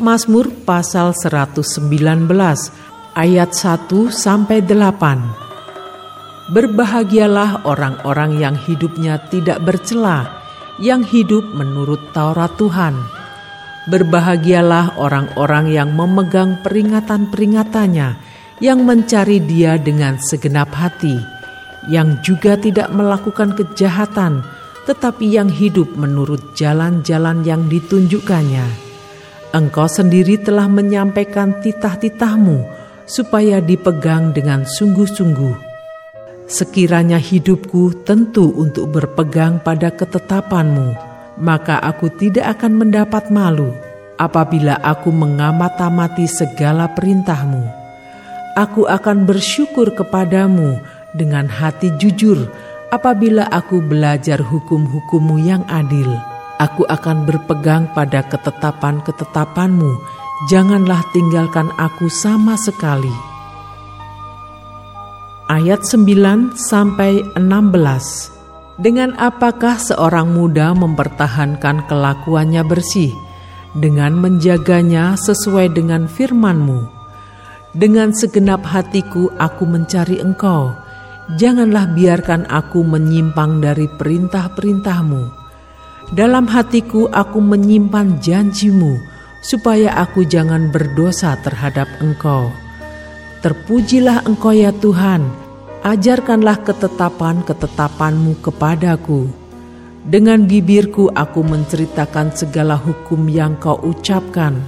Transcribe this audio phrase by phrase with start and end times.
[0.00, 1.60] Mazmur pasal 119
[3.12, 6.48] ayat 1 sampai 8.
[6.56, 10.40] Berbahagialah orang-orang yang hidupnya tidak bercela,
[10.80, 12.96] yang hidup menurut Taurat Tuhan.
[13.92, 18.16] Berbahagialah orang-orang yang memegang peringatan-peringatannya,
[18.64, 21.20] yang mencari Dia dengan segenap hati,
[21.92, 24.48] yang juga tidak melakukan kejahatan,
[24.88, 28.89] tetapi yang hidup menurut jalan-jalan yang ditunjukkannya
[29.50, 32.62] Engkau sendiri telah menyampaikan titah-titahmu
[33.02, 35.58] supaya dipegang dengan sungguh-sungguh.
[36.46, 40.94] Sekiranya hidupku tentu untuk berpegang pada ketetapanmu,
[41.42, 43.74] maka aku tidak akan mendapat malu
[44.22, 47.66] apabila aku mengamat-amati segala perintahmu.
[48.54, 50.78] Aku akan bersyukur kepadamu
[51.10, 52.46] dengan hati jujur
[52.94, 56.14] apabila aku belajar hukum-hukummu yang adil
[56.60, 59.96] Aku akan berpegang pada ketetapan-ketetapanmu.
[60.52, 63.12] Janganlah tinggalkan aku sama sekali.
[65.48, 68.76] Ayat 9 sampai 16.
[68.76, 73.16] Dengan apakah seorang muda mempertahankan kelakuannya bersih
[73.72, 76.84] dengan menjaganya sesuai dengan firman-Mu?
[77.72, 80.76] Dengan segenap hatiku aku mencari Engkau.
[81.40, 85.40] Janganlah biarkan aku menyimpang dari perintah-perintahmu
[86.10, 88.98] dalam hatiku aku menyimpan janjimu,
[89.40, 92.50] supaya aku jangan berdosa terhadap engkau.
[93.40, 95.24] Terpujilah engkau ya Tuhan,
[95.80, 99.30] ajarkanlah ketetapan-ketetapanmu kepadaku.
[100.00, 104.60] Dengan bibirku aku menceritakan segala hukum yang kau ucapkan.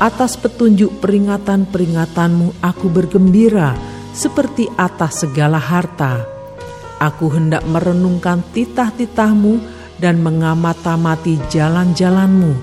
[0.00, 3.76] Atas petunjuk peringatan-peringatanmu aku bergembira,
[4.16, 6.24] seperti atas segala harta.
[7.00, 12.56] Aku hendak merenungkan titah-titahmu, dan mengamati jalan-jalanmu.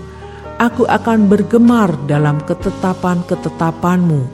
[0.58, 4.26] Aku akan bergemar dalam ketetapan-ketetapanmu.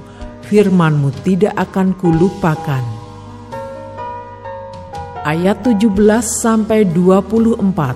[0.47, 2.83] Firmanmu tidak akan kulupakan.
[5.23, 5.91] Ayat 17
[6.23, 7.95] sampai 24.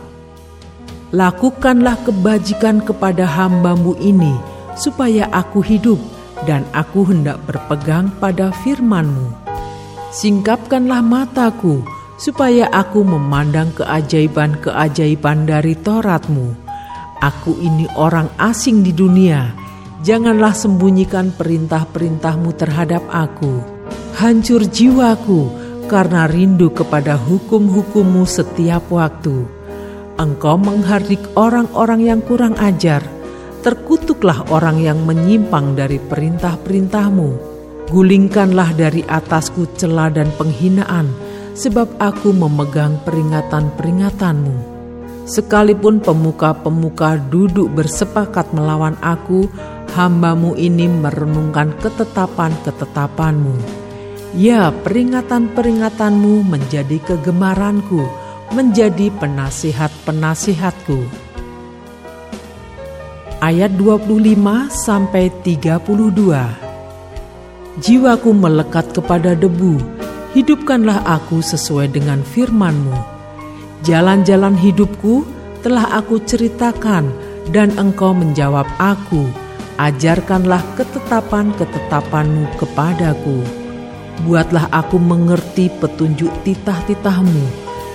[1.16, 4.36] Lakukanlah kebajikan kepada hambamu ini,
[4.76, 6.00] supaya aku hidup,
[6.44, 9.32] dan aku hendak berpegang pada firmanmu.
[10.12, 11.84] Singkapkanlah mataku,
[12.18, 16.68] supaya aku memandang keajaiban-keajaiban dari Toratmu.
[17.22, 19.54] Aku ini orang asing di dunia,
[20.02, 23.62] janganlah sembunyikan perintah-perintahmu terhadap aku.
[24.18, 25.50] Hancur jiwaku
[25.86, 29.46] karena rindu kepada hukum-hukummu setiap waktu.
[30.18, 33.06] Engkau menghardik orang-orang yang kurang ajar,
[33.62, 37.56] terkutuklah orang yang menyimpang dari perintah-perintahmu.
[37.88, 41.08] Gulingkanlah dari atasku celah dan penghinaan,
[41.58, 44.78] sebab aku memegang peringatan-peringatanmu.
[45.28, 49.50] Sekalipun pemuka-pemuka duduk bersepakat melawan aku,
[49.98, 53.58] hambamu ini merenungkan ketetapan-ketetapanmu.
[54.38, 58.06] Ya, peringatan-peringatanmu menjadi kegemaranku,
[58.54, 61.10] menjadi penasihat-penasihatku.
[63.42, 66.46] Ayat 25 sampai 32.
[67.78, 69.78] Jiwaku melekat kepada debu,
[70.38, 72.94] hidupkanlah aku sesuai dengan firman-Mu.
[73.82, 75.26] Jalan-jalan hidupku
[75.66, 77.10] telah aku ceritakan
[77.50, 79.26] dan engkau menjawab aku.
[79.82, 83.42] Ajarkanlah ketetapan-ketetapanmu kepadaku.
[84.30, 87.46] Buatlah aku mengerti petunjuk titah-titahmu,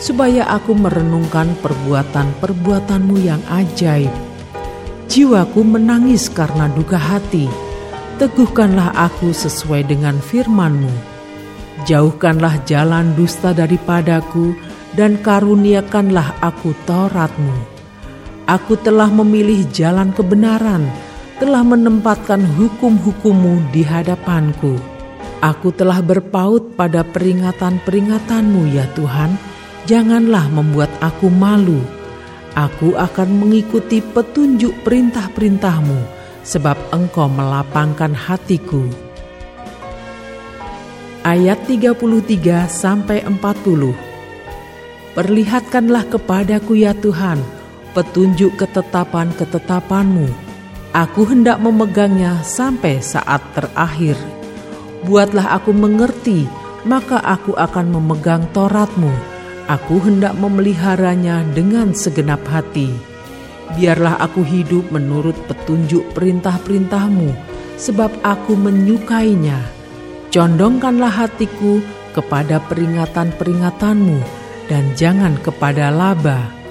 [0.03, 4.11] supaya aku merenungkan perbuatan-perbuatanmu yang ajaib.
[5.07, 7.47] Jiwaku menangis karena duka hati.
[8.19, 11.12] Teguhkanlah aku sesuai dengan firman-Mu
[11.83, 14.55] Jauhkanlah jalan dusta daripadaku
[14.95, 17.51] dan karuniakanlah aku Tauratmu.
[18.47, 20.87] Aku telah memilih jalan kebenaran,
[21.43, 24.79] telah menempatkan hukum-hukummu di hadapanku.
[25.43, 29.35] Aku telah berpaut pada peringatan-peringatanmu ya Tuhan,
[29.91, 31.83] janganlah membuat aku malu.
[32.55, 35.99] Aku akan mengikuti petunjuk perintah-perintahmu,
[36.47, 38.87] sebab engkau melapangkan hatiku
[41.33, 45.17] ayat 33 sampai 40.
[45.17, 47.41] Perlihatkanlah kepadaku ya Tuhan
[47.97, 50.29] petunjuk ketetapan-ketetapanmu.
[50.93, 54.13] Aku hendak memegangnya sampai saat terakhir.
[55.09, 56.45] Buatlah aku mengerti,
[56.85, 59.09] maka aku akan memegang Toratmu.
[59.73, 62.93] Aku hendak memeliharanya dengan segenap hati.
[63.73, 67.33] Biarlah aku hidup menurut petunjuk perintah-perintahmu,
[67.81, 69.82] sebab aku menyukainya.
[70.33, 71.85] Condongkanlah hatiku
[72.17, 74.19] kepada peringatan-peringatanmu,
[74.67, 76.63] dan jangan kepada laba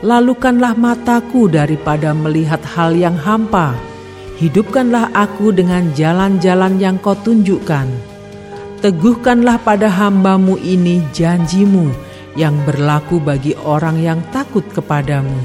[0.00, 3.76] lalukanlah mataku daripada melihat hal yang hampa.
[4.40, 7.88] Hidupkanlah aku dengan jalan-jalan yang kau tunjukkan.
[8.80, 11.92] Teguhkanlah pada hambamu ini janjimu
[12.40, 15.36] yang berlaku bagi orang yang takut kepadamu.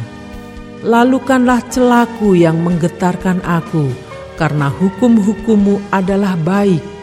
[0.88, 3.92] Lalukanlah celaku yang menggetarkan aku,
[4.40, 6.95] karena hukum-hukummu adalah baik.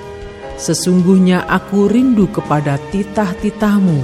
[0.56, 4.00] Sesungguhnya aku rindu kepada titah-titahmu.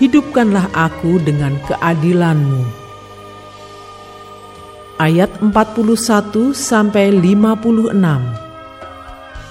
[0.00, 2.80] Hidupkanlah aku dengan keadilanmu
[5.00, 7.96] ayat 41 sampai 56.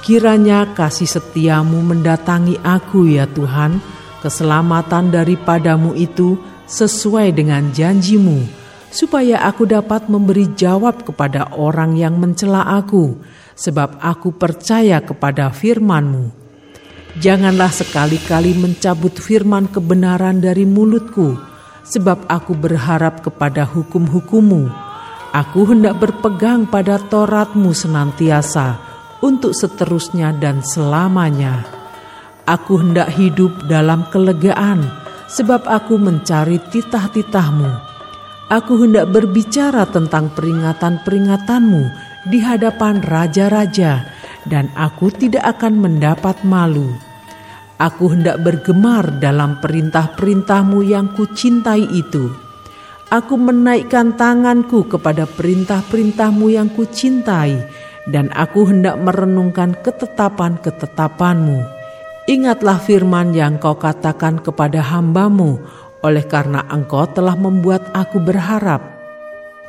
[0.06, 3.81] Kiranya kasih setiamu mendatangi aku ya Tuhan,
[4.21, 6.38] keselamatan daripadamu itu
[6.69, 8.45] sesuai dengan janjimu,
[8.94, 13.18] supaya aku dapat memberi jawab kepada orang yang mencela aku,
[13.59, 16.31] sebab aku percaya kepada firmanmu.
[17.19, 21.35] Janganlah sekali-kali mencabut firman kebenaran dari mulutku,
[21.83, 24.88] sebab aku berharap kepada hukum-hukummu
[25.29, 28.81] Aku hendak berpegang pada Toratmu senantiasa
[29.21, 31.69] untuk seterusnya dan selamanya.
[32.50, 34.89] Aku hendak hidup dalam kelegaan
[35.29, 37.69] sebab aku mencari titah-titahmu.
[38.50, 44.06] Aku hendak berbicara tentang peringatan-peringatanmu di hadapan raja-raja
[44.46, 46.94] dan aku tidak akan mendapat malu.
[47.81, 52.50] Aku hendak bergemar dalam perintah-perintahmu yang kucintai itu
[53.10, 57.58] Aku menaikkan tanganku kepada perintah-perintahmu yang kucintai,
[58.06, 61.58] dan aku hendak merenungkan ketetapan-ketetapanmu.
[62.30, 65.58] Ingatlah firman yang kau katakan kepada hambamu,
[66.06, 68.86] oleh karena engkau telah membuat aku berharap.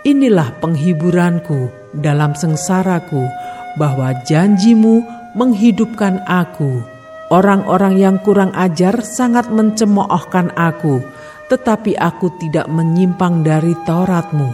[0.04, 3.26] Inilah penghiburanku dalam sengsaraku,
[3.78, 5.02] bahwa janjimu
[5.34, 6.82] menghidupkan aku.
[7.30, 10.98] Orang-orang yang kurang ajar sangat mencemoohkan aku,
[11.46, 14.50] tetapi aku tidak menyimpang dari Tauratmu.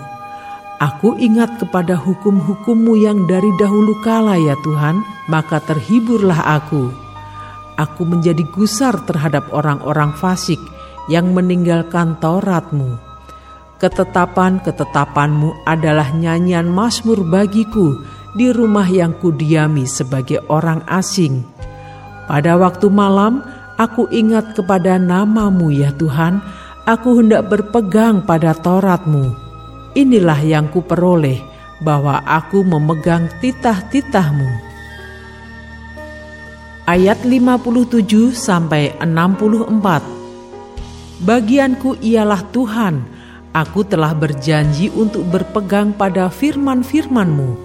[0.77, 5.01] Aku ingat kepada hukum-hukummu yang dari dahulu kala ya Tuhan,
[5.33, 6.93] maka terhiburlah aku.
[7.81, 10.61] Aku menjadi gusar terhadap orang-orang fasik
[11.09, 13.06] yang meninggalkan Tauratmu.
[13.77, 18.01] Ketetapan-ketetapanmu adalah nyanyian masmur bagiku
[18.33, 21.45] di rumah yang kudiami sebagai orang asing.
[22.25, 23.45] Pada waktu malam,
[23.77, 26.41] aku ingat kepada namamu ya Tuhan,
[26.89, 29.37] aku hendak berpegang pada Tauratmu.
[29.93, 31.37] Inilah yang kuperoleh,
[31.81, 34.49] bahwa aku memegang titah-titahmu.
[36.89, 41.21] Ayat 57 sampai 64.
[41.27, 43.16] Bagianku ialah Tuhan,
[43.57, 47.57] aku telah berjanji untuk berpegang pada firman-firmanmu.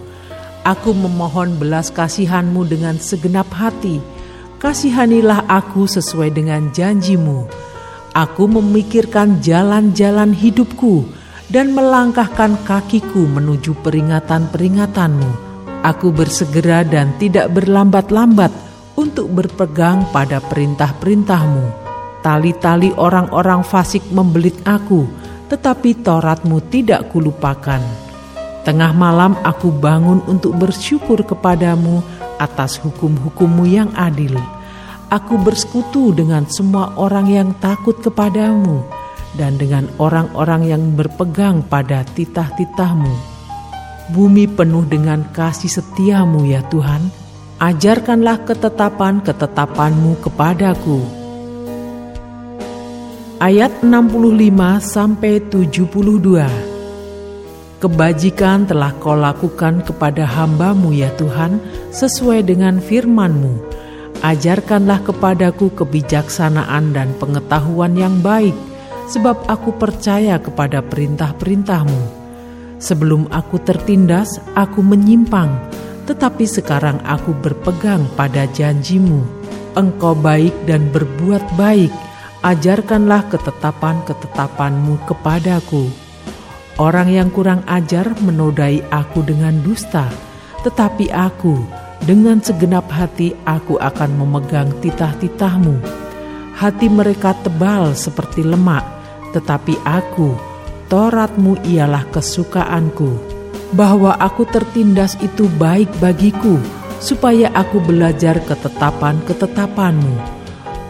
[0.64, 4.00] Aku memohon belas kasihanmu dengan segenap hati.
[4.64, 7.50] Kasihanilah aku sesuai dengan janjimu
[8.12, 11.08] Aku memikirkan jalan-jalan hidupku
[11.48, 15.32] dan melangkahkan kakiku menuju peringatan-peringatanmu.
[15.80, 18.52] Aku bersegera dan tidak berlambat-lambat
[19.00, 21.72] untuk berpegang pada perintah-perintahmu.
[22.20, 25.08] Tali-tali orang-orang fasik membelit aku,
[25.52, 27.84] tetapi Tauratmu tidak kulupakan.
[28.64, 32.00] Tengah malam aku bangun untuk bersyukur kepadamu
[32.40, 34.40] atas hukum-hukummu yang adil
[35.12, 38.80] aku bersekutu dengan semua orang yang takut kepadamu
[39.36, 43.12] dan dengan orang-orang yang berpegang pada titah-titahmu.
[44.16, 47.12] Bumi penuh dengan kasih setiamu ya Tuhan,
[47.60, 51.21] ajarkanlah ketetapan-ketetapanmu kepadaku.
[53.42, 56.46] Ayat 65 sampai 72.
[57.82, 61.58] Kebajikan telah kau lakukan kepada hambamu ya Tuhan
[61.90, 63.82] sesuai dengan firmanmu
[64.22, 68.54] Ajarkanlah kepadaku kebijaksanaan dan pengetahuan yang baik,
[69.10, 72.22] sebab aku percaya kepada perintah-perintahmu.
[72.78, 75.50] Sebelum aku tertindas, aku menyimpang,
[76.06, 79.26] tetapi sekarang aku berpegang pada janjimu.
[79.74, 81.90] Engkau baik dan berbuat baik,
[82.42, 85.94] ajarkanlah ketetapan-ketetapanmu kepadaku.
[86.82, 90.10] Orang yang kurang ajar menodai aku dengan dusta,
[90.66, 91.62] tetapi aku
[92.02, 95.78] dengan segenap hati aku akan memegang titah-titahmu.
[96.58, 98.82] Hati mereka tebal seperti lemak,
[99.38, 100.34] tetapi aku,
[100.90, 103.16] Toratmu ialah kesukaanku,
[103.78, 106.58] bahwa aku tertindas itu baik bagiku,
[106.98, 110.41] supaya aku belajar ketetapan-ketetapanmu.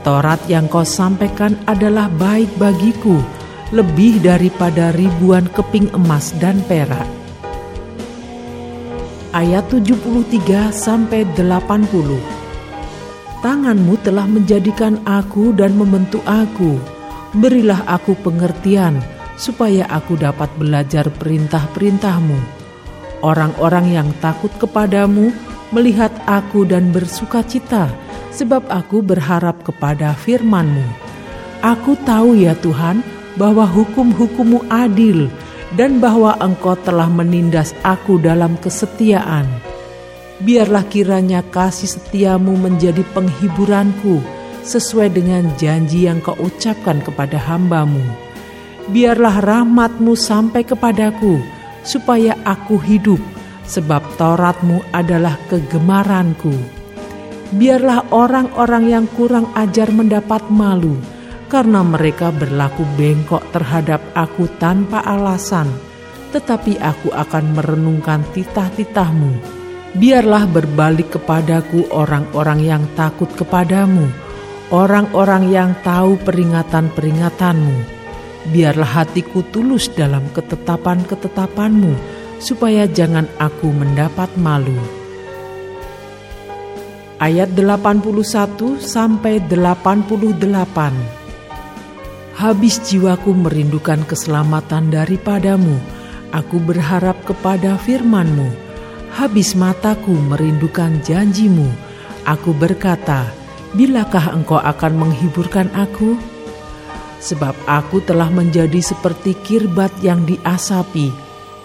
[0.02, 3.22] Torat yang kau sampaikan adalah baik bagiku,
[3.70, 7.06] lebih daripada ribuan keping emas dan perak.
[9.30, 12.18] Ayat 73 sampai 80.
[13.46, 16.82] Tanganmu telah menjadikan aku dan membentuk aku.
[17.38, 18.98] Berilah aku pengertian
[19.38, 22.42] supaya aku dapat belajar perintah-perintahmu.
[23.22, 25.30] Orang-orang yang takut kepadamu
[25.70, 27.88] melihat aku dan bersuka cita,
[28.32, 30.88] sebab aku berharap kepada firman-Mu.
[31.62, 33.06] Aku tahu ya Tuhan,
[33.38, 35.30] bahwa hukum-hukummu adil,
[35.78, 39.48] dan bahwa Engkau telah menindas aku dalam kesetiaan.
[40.42, 44.20] Biarlah kiranya kasih setiamu menjadi penghiburanku,
[44.66, 48.32] sesuai dengan janji yang kau ucapkan kepada hambamu
[48.90, 51.38] biarlah rahmatmu sampai kepadaku,
[51.86, 53.22] supaya aku hidup,
[53.64, 56.81] sebab Tauratmu adalah kegemaranku.
[57.52, 60.96] Biarlah orang-orang yang kurang ajar mendapat malu,
[61.52, 65.68] karena mereka berlaku bengkok terhadap aku tanpa alasan,
[66.32, 69.36] tetapi aku akan merenungkan titah-titahmu.
[69.92, 74.08] Biarlah berbalik kepadaku orang-orang yang takut kepadamu,
[74.72, 78.02] orang-orang yang tahu peringatan-peringatanmu
[78.50, 81.94] biarlah hatiku tulus dalam ketetapan-ketetapanmu,
[82.42, 85.01] supaya jangan aku mendapat malu.
[87.22, 90.42] Ayat 81 sampai 88
[92.34, 95.78] Habis jiwaku merindukan keselamatan daripadamu,
[96.34, 98.50] aku berharap kepada firmanmu.
[99.14, 101.70] Habis mataku merindukan janjimu,
[102.26, 103.30] aku berkata,
[103.78, 106.18] Bilakah engkau akan menghiburkan aku?'
[107.22, 111.14] sebab aku telah menjadi seperti kirbat yang diasapi,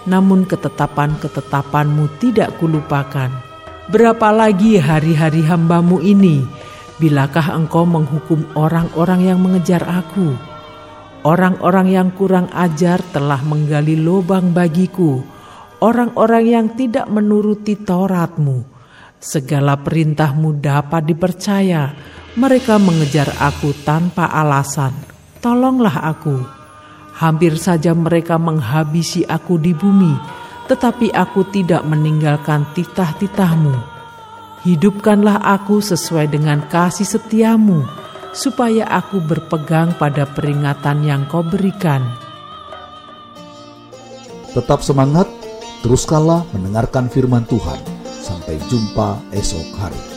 [0.05, 3.46] namun ketetapan-ketetapanmu tidak kulupakan.
[3.87, 6.43] Berapa lagi hari-hari hambamu ini,
[6.99, 10.35] bilakah engkau menghukum orang-orang yang mengejar aku?
[11.23, 15.23] Orang-orang yang kurang ajar telah menggali lubang bagiku,
[15.79, 18.63] orang-orang yang tidak menuruti Tauratmu.
[19.17, 21.95] Segala perintahmu dapat dipercaya,
[22.35, 25.17] mereka mengejar aku tanpa alasan
[25.47, 26.43] tolonglah aku.
[27.17, 30.13] Hampir saja mereka menghabisi aku di bumi,
[30.67, 33.75] tetapi aku tidak meninggalkan titah-titahmu.
[34.67, 37.87] Hidupkanlah aku sesuai dengan kasih setiamu,
[38.35, 42.03] supaya aku berpegang pada peringatan yang kau berikan.
[44.51, 45.29] Tetap semangat,
[45.85, 47.79] teruskanlah mendengarkan firman Tuhan.
[48.03, 50.16] Sampai jumpa esok hari.